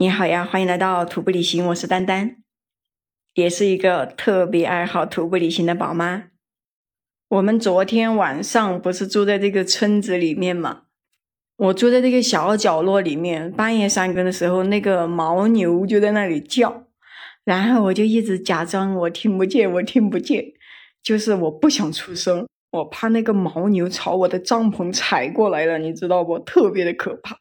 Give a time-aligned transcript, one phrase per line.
[0.00, 2.36] 你好呀，欢迎来到徒步旅行，我是丹丹，
[3.34, 6.28] 也是一个特别爱好徒步旅行的宝妈。
[7.26, 10.82] 我们昨天晚上不是住在这个村子里面嘛？
[11.56, 16.86] 我住在这个小角落里面，半夜三更的时候，那个牦牛就在那里叫，
[17.42, 20.44] 然后我就一直假装我听不见，我听不见，
[21.02, 26.38] 就是我不想出声，我怕那个牦牛朝我的帐篷踩过来了，你知道不？
[26.38, 27.36] 特别的可怕。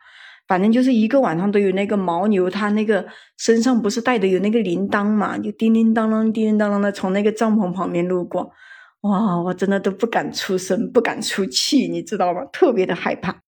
[0.48, 3.06] 反正就是一个晚上都有那个牦牛，它那个
[3.38, 8.52] 身上不是带的有那个铃铛嘛，就叮叮当啷、叮叮当啷的从那个帐篷旁边路过，
[9.02, 12.46] 哇，我真的都不敢出声，不敢出气，你知道吗？
[12.46, 13.42] 特别的害怕，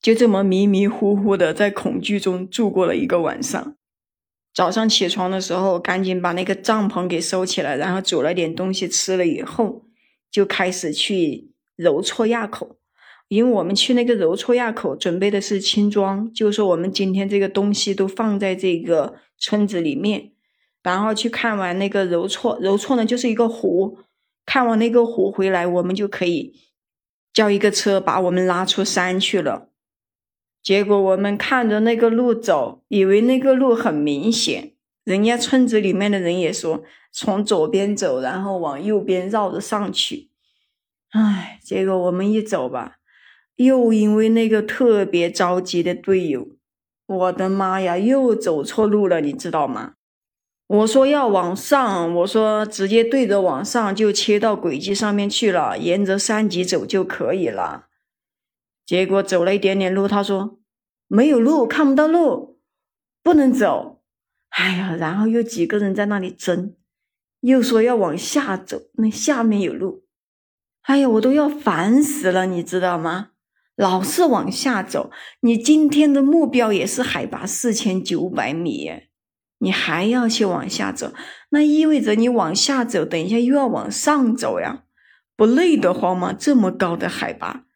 [0.00, 3.76] 就这么迷迷糊糊的在恐惧中度过了一个晚上。
[4.54, 9.84] 早上起床的时候，赶紧把那个帐篷给收起来，然后煮了点东西吃了以后，
[10.30, 12.78] 就开始去揉搓垭口。
[13.28, 20.32] 因为我们去那个揉搓垭口准备的是轻装，就是说我们今天这个东西都放在这个村子里面，
[20.82, 23.98] 然后去看完那个揉搓，揉搓呢就是一个湖，
[24.44, 26.54] 看完那个湖回来，我们就可以
[27.32, 29.70] 叫一个车把我们拉出山去了。
[30.62, 40.30] 结果我们看着那个路走，以为那个路很明显，人家村子里面的人也说从左边走，然后往右边绕着上去。
[41.10, 42.98] 唉，结果我们一走吧。
[43.56, 46.48] 又因为那个特别着急的队友，
[47.06, 49.94] 我的妈呀，又走错路了，你知道吗？
[50.68, 57.86] 我说要往上，我说直接对着往上就切到轨迹上面去了，沿着山脊走就可以了。
[58.84, 60.58] 结果走了一点点路，他说
[61.06, 62.58] 没有路，看不到路，
[63.22, 64.02] 不能走。
[64.50, 66.74] 哎呀，然后又几个人在那里争，
[67.40, 70.04] 又说要往下走，那下面有路。
[70.82, 73.30] 哎呀，我都要烦死了，你知道吗？
[73.76, 75.10] 老是往下走，
[75.40, 78.90] 你今天的目标也是海拔四千九百米，
[79.58, 81.12] 你还要去往下走，
[81.50, 84.84] 那意味着你往下走，等一下又要往上走呀，
[85.36, 86.32] 不累得慌吗？
[86.32, 87.66] 这么高的海拔，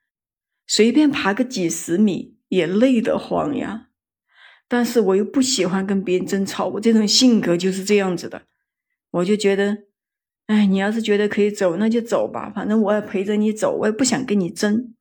[0.66, 3.88] 随便爬个几十米也累得慌呀。
[4.66, 8.42] 但是我又不喜欢跟别人争吵，我这种性格就是这样子的，
[9.10, 9.76] 我就觉得，
[10.46, 14.94] 哎，你要是觉得可以走，那就走吧，反正我也陪着你走，我也不想跟你争。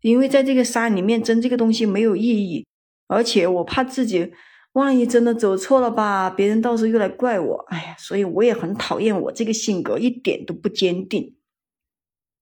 [0.00, 2.66] 因为在这个山里面争这个东西没有意义，
[3.08, 4.32] 而且我怕自己
[4.72, 7.64] 万一真的走错了吧，别人到时候又来怪我。
[7.68, 11.34] 哎呀，所以我也很讨厌我这个性格，一点都不坚定。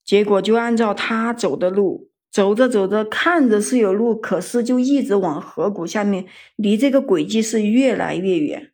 [0.04, 6.26] 结果就按照他走的路，走着走着看着是有路，可是就一直往河谷下面，
[6.56, 8.72] 离这个轨迹是越来越远。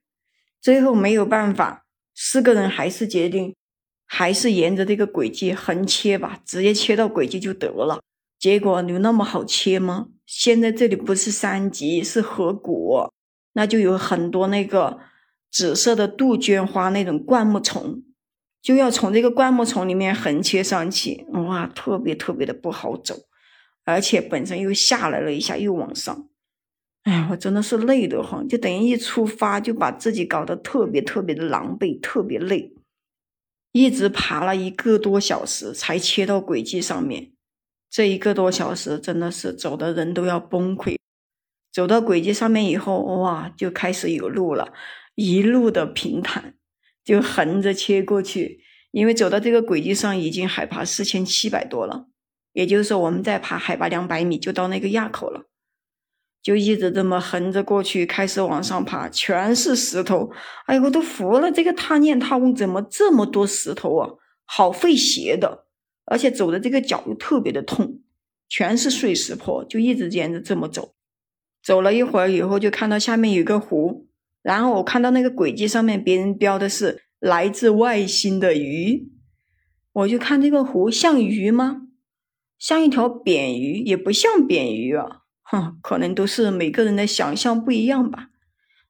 [0.61, 3.55] 最后没有办法，四个人还是决定，
[4.07, 8.01] 还是沿着这个轨迹横切吧，直接切到轨迹就得了。
[8.41, 10.09] 结果有那么好切吗？
[10.25, 13.11] 现在这里不是山脊，是河谷，
[13.53, 14.99] 那就有很多那个
[15.51, 18.03] 紫色的杜鹃花那种灌木丛，
[18.62, 23.15] 就要从这个灌木丛里面横切上去，哇，特别特别的不好走，
[23.84, 26.29] 而且本身又下来了一下，又往上，
[27.03, 32.73] 哎呀，我真的是累得慌，就等于一出发就把自己搞得特别特别的狼狈，特别累，
[33.73, 37.33] 一直爬了一个多小时才切到轨迹上面。
[37.91, 40.97] 这一个多小时真的是走的人都要崩溃。
[41.73, 44.73] 走到轨迹上面以后，哇，就开始有路了，
[45.15, 46.55] 一路的平坦，
[47.05, 48.61] 就横着切过去。
[48.93, 52.06] 因为走到这个轨迹上已经海拔四千七百多了，
[52.53, 55.45] 也就是说我们再爬海拔两百米就到那个垭口了，
[56.43, 60.33] 就一直这么横着过去，开始往上爬，全是石头。
[60.67, 64.11] 哎呀，我都服了，这个踏念踏翁怎么这么多石头啊？
[64.45, 65.67] 好费鞋的。
[66.10, 68.00] 而且走的这个脚又特别的痛，
[68.48, 70.97] 全是碎石坡，就一直沿着这么走。
[71.62, 74.09] 走了一会儿以后，就看到下面有个湖，
[74.43, 79.09] 然后我看到那个轨迹上面别人标的是来自外星的鱼，
[79.93, 81.82] 我就看这个湖像鱼吗？
[82.59, 88.31] 像一条扁鱼，也不像扁鱼啊，哼，可能都是每个人的想象不一样吧。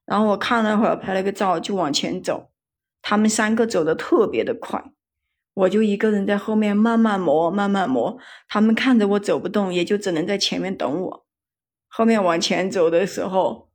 [0.05, 2.51] 然后我看了会儿，拍了个照，就往前走。
[3.03, 4.91] 他们三个走的特别的快。
[5.53, 8.17] 我就一个人在后面慢慢磨，慢慢磨。
[8.47, 11.25] 他们看着我走不动，也就只能在前面等我。
[11.89, 13.69] 后面往前走的时候，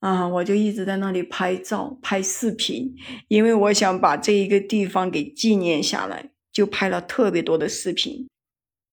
[0.00, 2.94] 啊，我就一直在那里拍照、拍视频，
[3.28, 8.26] 因为我想把这一个地方给纪念下来，就拍了特别多的视频。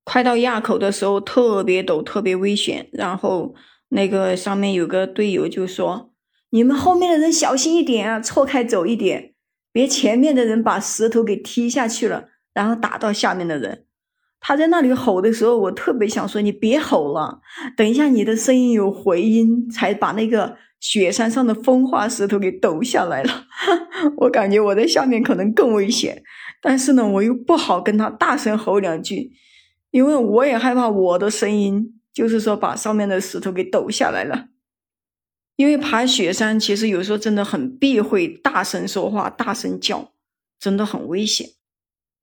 [0.03, 2.89] 快到垭口的时候，特别陡，特别危险。
[2.91, 3.55] 然后
[3.89, 6.11] 那个上面有个队友就说
[6.51, 9.34] ：“你们后面的人小心一点啊，错开走一点。”
[9.75, 13.83] 别前面的人把石头给踢下去了，然后打到下面的人。
[14.39, 17.41] 他在那里吼的时候，我特别想说：“你别吼了，
[17.75, 23.47] 等一下你的声音有回音，才把那个雪山上的风化石头给抖下来了。
[24.15, 26.23] 我感觉我在下面可能更危险，
[26.61, 29.33] 但是呢，我又不好跟他大声吼两句，
[29.91, 34.45] 因为我也害怕我的声音，就是说把上面的石头给抖下来了。
[35.55, 40.11] 因为爬雪山其实有时候真的很避讳大声说话、大声叫，
[40.59, 41.49] 真的很危险。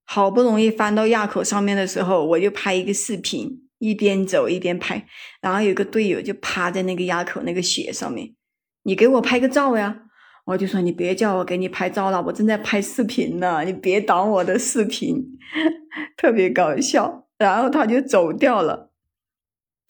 [0.05, 5.07] 好不容易翻到垭口上面的时候，我就拍一个视频，一边走一边拍。
[5.41, 8.35] 然后有个队友就趴在那个垭口那个雪上面，
[8.83, 10.03] 你给我拍个照呀！
[10.45, 15.25] 我就说你别叫我给你拍照了，我正在拍视频呢，你别挡我的视频，
[16.19, 17.29] 特别搞笑。
[17.39, 18.92] 然后他就走掉了。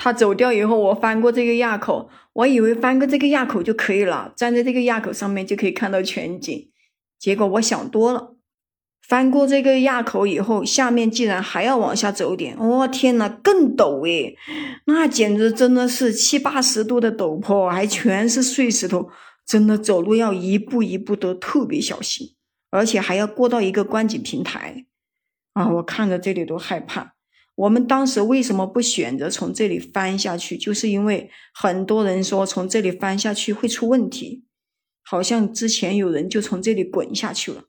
[0.05, 6.69] 他走掉以后，我翻过这个垭口，我以为翻过这个垭口就可以了，站在这个垭口上面就可以看到全景。
[7.21, 8.35] 结果我想多了，
[9.07, 12.59] 翻过这个垭口以后，下面竟然还要往下走点。
[12.59, 14.37] 我天呐，更陡诶，
[14.87, 19.09] 那简直真的是七八十度的陡坡，还全是碎石头，
[19.47, 22.35] 真的走路要一步一步都特别小心，
[22.73, 24.85] 而且还要过到一个观景平台
[25.53, 25.69] 啊！
[25.75, 27.12] 我看着这里都害怕。
[27.63, 30.57] 我们当时为什么不选择从这里翻下去？
[30.57, 34.45] 就是因为很多人说从这里翻下去会出问题，
[35.05, 37.67] 好像之前有人就从这里滚下去了，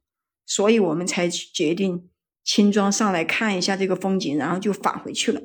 [0.48, 2.10] 所以我们才决定
[2.44, 5.40] 轻装上来看一下这个风景，然后就返回去了。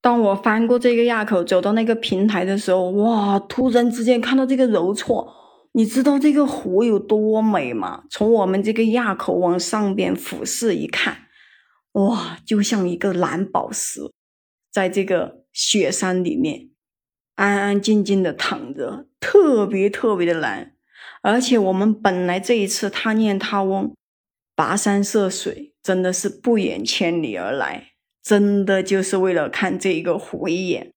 [0.00, 3.38] 当我翻过这个垭口，走到那个平台的时候，哇！
[3.38, 5.30] 突然之间看到这个柔措，
[5.72, 8.04] 你知道这个湖有多美吗？
[8.10, 11.21] 从我们这个垭口往上边俯视一看。
[11.92, 14.00] 哇，就像一个蓝宝石，
[14.70, 16.70] 在这个雪山里面
[17.34, 20.74] 安安静静的躺着，特别特别的蓝。
[21.20, 23.94] 而且我们本来这一次他念他翁，
[24.56, 27.92] 跋山涉水，真的是不远千里而来，
[28.22, 30.94] 真的就是为了看这一个湖一眼。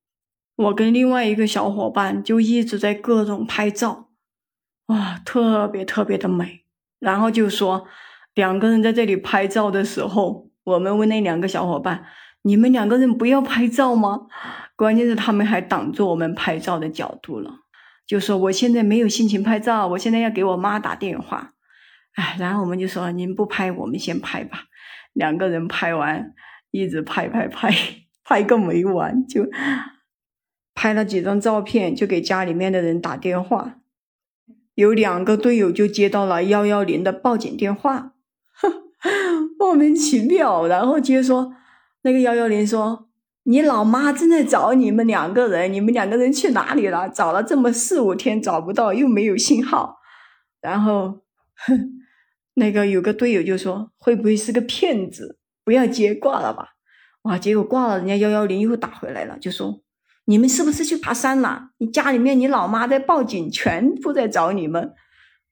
[0.56, 4.12] 我跟另外一个小伙伴就一直在各种拍照，
[4.86, 6.64] 哇，特别特别的美。
[7.00, 7.86] 然后就说
[8.34, 10.46] 两个人在这里拍照的时候。
[10.66, 12.06] 我们问那两个小伙伴
[12.44, 14.28] ：“你们两个人不要拍照吗？”
[14.76, 17.60] 关键是他们还挡住我们拍照的角度了，
[18.06, 21.54] 就说：“我现在没有心情拍照，我现在要给我妈打电话。”
[22.16, 24.64] 哎，然后我们就说：“您不拍，我们先拍吧。”
[25.14, 26.34] 两个人拍完，
[26.72, 27.74] 一直拍拍拍，
[28.24, 29.48] 拍个没完，就
[30.74, 33.76] 拍了几张照片，就给家里面的人打电话。
[34.74, 38.15] 有两个队友就接到了幺幺零的报警电话。
[39.60, 41.54] 莫名其妙，然后接着说
[42.02, 43.08] 那个幺幺零说
[43.44, 47.08] ：“你老妈正在找你们两个人，你们两个人去哪里了？
[47.10, 49.98] 找了这么四五天找不到，又没有信号。”
[50.62, 51.22] 然后，
[51.68, 52.02] 哼，
[52.56, 55.38] 那个有个队友就说：“会不会是个骗子？
[55.64, 56.70] 不要接，挂了吧。”
[57.24, 59.82] 哇，结果挂了，人家幺幺零又打回来了，就说
[60.26, 61.70] ：“你们是不是去爬山了？
[61.78, 64.94] 你家里面你老妈在报警，全部在找你们。”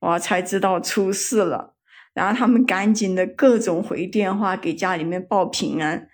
[0.01, 1.75] 我才知道出事了。
[2.13, 6.07] 然后他们赶紧的各种回电话给家里面报平安。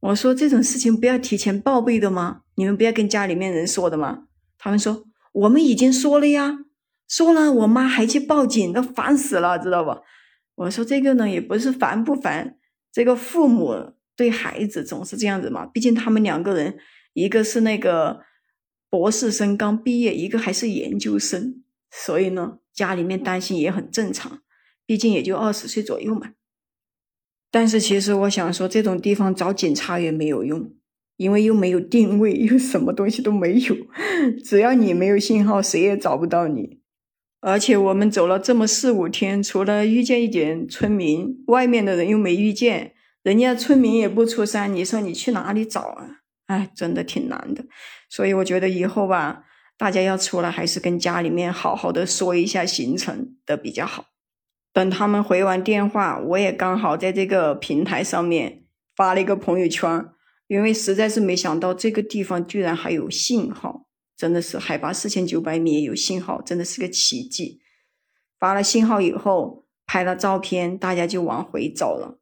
[0.00, 2.42] 我说这种事情不要提前报备的吗？
[2.56, 4.24] 你们不要跟家里面人说的吗？
[4.58, 6.58] 他们说我们已经说了呀，
[7.08, 9.96] 说了，我妈还去报警，都烦死了，知道不？
[10.54, 12.56] 我说这个呢也不是烦不烦，
[12.92, 15.66] 这个父母对孩子总是这样子嘛。
[15.66, 16.76] 毕竟他们两个人，
[17.14, 18.20] 一个是那个
[18.90, 24.40] 博士生刚毕业，一个还是研究生，所以呢家里面担心也很正常。
[24.86, 26.32] 毕竟也就二十岁左右嘛，
[27.50, 30.72] 但是其实我想说，这种地方找警察也没有用，
[31.16, 33.76] 因为又没有定位，又什么东西都没有。
[34.44, 36.80] 只要你没有信号，谁也找不到你。
[37.40, 46.20] 而且我们走了这么四五天，除了遇见一点村民，外面的人又没遇见，人家村民也不出山，你说你去哪里找啊？
[46.46, 47.64] 哎，真的挺难的。
[48.08, 49.44] 所以我觉得以后吧，
[49.76, 54.06] 大家要出来，还是跟家里面好好的说一下行程的比较好。
[54.72, 58.64] 等他们回完电话，我也刚好在这个平台上面
[58.96, 60.06] 发了一个朋友圈，
[60.46, 63.86] 因为实在是没想到这个地方居然还有信号，
[64.16, 67.60] 真的是海拔四千九百米有信号，真的是个奇迹。
[68.38, 72.18] 发了信号以后，拍了照片，大家就往回走了。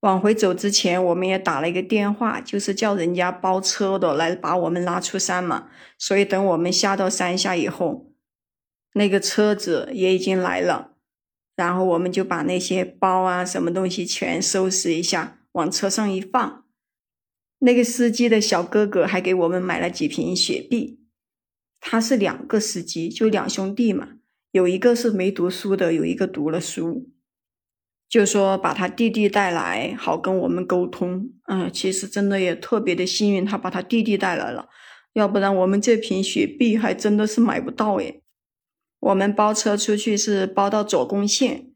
[0.00, 5.68] 往回走之前，我们也打了一个电话，就是叫人家包车的来把我们拉出山嘛。
[5.98, 8.12] 所以等我们下到山下以后，
[8.94, 10.93] 那个车子也已经来了。
[11.56, 16.64] 然后我们就把那些包啊、什么东西全收拾一下，往车上一放。
[17.60, 21.00] 那个司机的小哥哥还给我们买了几瓶雪碧。
[21.80, 24.08] 他是两个司机，就两兄弟嘛，
[24.52, 27.10] 有一个是没读书的，有一个读了书，
[28.08, 31.30] 就说把他弟弟带来，好跟我们沟通。
[31.46, 34.68] 嗯，其实真的也特别的幸运，他把他弟弟带来了，
[35.12, 38.22] 要不然我们这瓶雪碧还真的是买不到耶。
[39.04, 41.66] 我们包车出去是包到左贡县，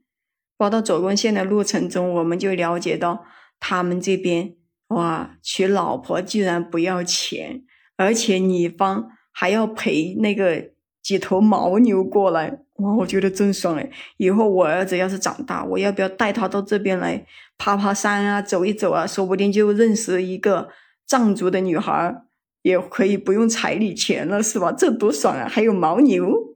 [0.57, 3.25] 包到左贡县的路程中，我们就了解到
[3.61, 4.55] 他们这边
[4.89, 7.63] 哇，娶老婆居然不要钱，
[7.99, 10.71] 而且女方还要陪那个
[11.03, 12.61] 几头牦牛过来。
[12.77, 13.91] 哇，我觉得真爽哎！
[14.17, 17.27] 以后我儿子要是长大，我要不要带他到这边来
[17.59, 19.07] 爬爬山啊，走一走啊？
[19.07, 20.69] 说不定就认识一个
[21.05, 22.23] 藏族的女孩，
[22.63, 24.73] 也可以不用彩礼钱了，是吧？
[24.73, 25.47] 这多爽啊！
[25.47, 26.48] 还有牦牛，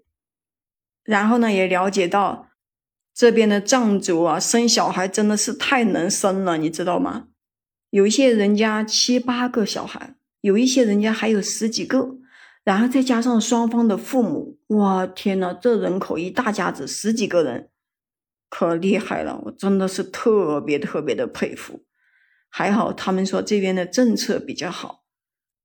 [1.05, 2.49] 然后呢，也了解到
[3.15, 7.29] 这边的藏族啊，生小孩真的是太能生了，你知道吗？
[7.91, 12.17] 有一些人家七八个小孩，有一些人家还有十几个。
[12.65, 17.71] 然后再加上双方的父母，哇天呐，这人口一大家子十几个人，
[18.49, 19.43] 可厉害了！
[19.47, 21.83] 我真的是特别特别的佩服。
[22.49, 25.03] 还好他们说这边的政策比较好，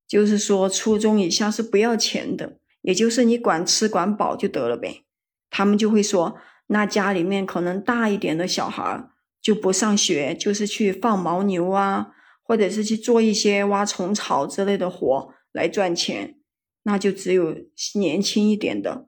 [0.07, 5.03] 就是说初中以下是不要钱的，也就是你管吃管饱就得了呗。
[5.49, 6.37] 他们就会说，
[6.67, 9.09] 那家里面可能大一点的小孩
[9.41, 12.07] 就不上学，就是去放牦牛啊，
[12.43, 16.35] 或者是去做一些挖虫草之类的活来赚钱。
[16.83, 17.53] 那就只有
[17.95, 19.07] 年轻一点的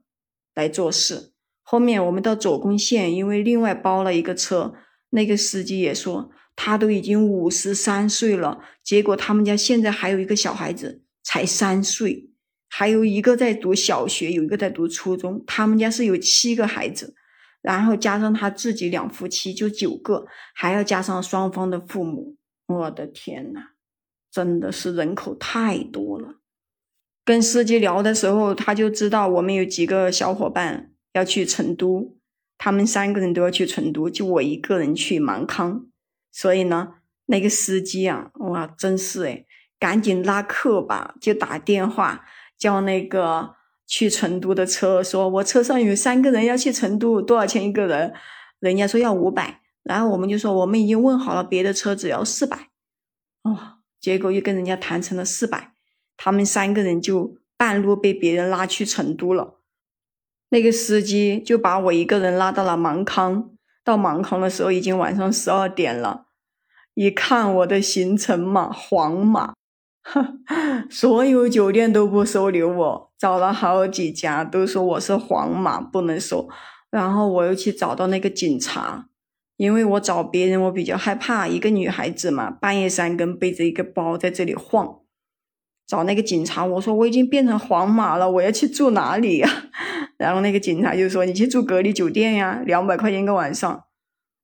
[0.53, 1.31] 来做事。
[1.61, 4.73] 后面我们到左贡县，因为另外包了一个车，
[5.11, 12.31] 那个司机也说他都已经五十三岁了，结果他们家现在还有一个小孩子才三岁，
[12.69, 15.43] 还有一个在读小学，有一个在读初中。
[15.45, 17.15] 他们家是有七个孩子，
[17.61, 22.37] 然后加上他自己两夫妻就九个，还要加上双方的父母。
[22.67, 23.71] 我的天呐，
[24.31, 26.35] 真的是人口太多了。
[27.25, 32.15] 跟司机聊的时候，他就知道我们有几个小伙伴要去成都，
[32.57, 35.87] 他们三个人都要去成都，就我一个人去芒康。
[36.31, 36.93] 所以呢，
[37.25, 39.47] 那个司机啊，哇，真是诶
[39.79, 42.25] 赶紧拉客吧，就打电话
[42.59, 43.55] 叫那个
[43.87, 48.13] 去成都的车，说我车上有三个人要去成都，多少钱一个人？
[48.59, 52.67] 人家说要五百，然后我们就说我们已经问好了，别的车只要四百，
[53.43, 55.71] 哦，结果又跟人家谈成了四百。
[56.17, 59.61] 他们三个人就半路被别人拉去成都了，
[60.49, 63.51] 那个司机就把我一个人拉到了芒康。
[63.81, 66.25] 到芒康的时候已经晚上十二点了，
[66.93, 69.53] 一看我的行程码黄码，
[70.89, 76.47] 所有酒店都不收留我，找了好几家都说我是黄码不能收。
[76.89, 79.09] 然后我又去找到那个警察，
[79.57, 84.99] 因为我找别人我比较害怕，一个女孩子嘛，半夜三更背着一个包在这里晃。
[85.85, 89.49] 找那个警察，我说我已经变成黄码了，我要去住哪里呀？
[90.17, 93.85] 然后那个警察就说：“你去住隔离酒店呀，两百块钱一个晚上。”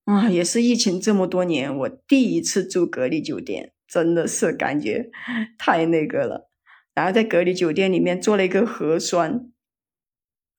[0.05, 5.09] 啊，也是疫情这么多年，我第一次住隔离酒店，真的是感觉
[5.57, 6.49] 太那个了。
[6.93, 9.51] 然后在隔离酒店里面做了一个核酸，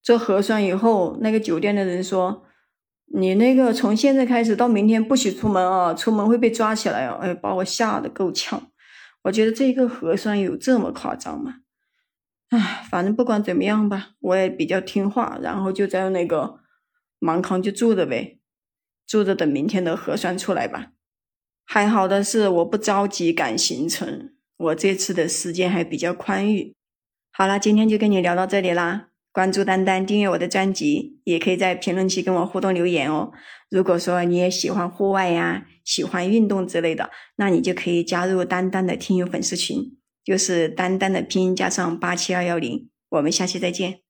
[0.02, 2.44] 做核酸以后，那个酒店的人说
[3.14, 8.70] ：“你那个从现在开始到明天不许出门啊，出门会被抓起来哦。”哎，把我吓得够呛。
[9.22, 11.54] 我觉得这个核酸有这么夸张吗？
[12.50, 16.60] 唉，反正不管怎么样吧，我也比较听话，然后就在那个
[17.18, 18.38] 芒康就住着呗，
[19.06, 20.92] 住着等明天的核酸出来吧。
[21.66, 26.72] 还好的是我不着急赶行程，我这次的时间还比较宽裕。
[27.32, 29.08] 好了，今天就跟你聊到这里啦。
[29.32, 33.32] 关注丹丹，订阅我的专辑，也可以在评论区跟我互动留言哦。
[33.68, 42.88] 如果说你也喜欢户外呀，喜欢运动之类的，那你就可以加入丹丹的听友粉丝群，就是丹丹的拼音加上八七二幺零。
[43.10, 44.05] 我们下期再见。